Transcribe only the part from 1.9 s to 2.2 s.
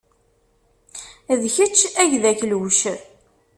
ay